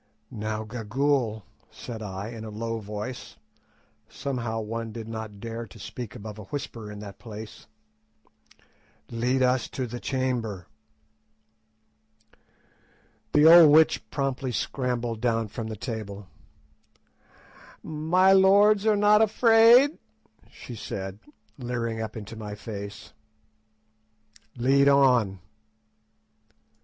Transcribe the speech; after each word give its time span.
"Now, 0.31 0.63
Gagool," 0.63 1.43
said 1.69 2.01
I, 2.01 2.29
in 2.29 2.43
a 2.43 2.49
low 2.49 2.79
voice—somehow 2.79 4.61
one 4.61 4.91
did 4.91 5.07
not 5.07 5.39
dare 5.39 5.67
to 5.67 5.77
speak 5.77 6.15
above 6.15 6.39
a 6.39 6.45
whisper 6.45 6.91
in 6.91 6.97
that 7.01 7.19
place—"lead 7.19 9.43
us 9.43 9.67
to 9.69 9.85
the 9.85 9.99
chamber." 9.99 10.65
The 13.33 13.45
old 13.45 13.69
witch 13.75 14.01
promptly 14.09 14.51
scrambled 14.51 15.21
down 15.21 15.49
from 15.49 15.67
the 15.67 15.75
table. 15.75 16.25
"My 17.83 18.33
lords 18.33 18.87
are 18.87 18.97
not 18.97 19.21
afraid?" 19.21 19.99
she 20.49 20.73
said, 20.73 21.19
leering 21.59 22.01
up 22.01 22.17
into 22.17 22.35
my 22.35 22.55
face. 22.55 23.13
"Lead 24.57 24.87
on." 24.89 25.37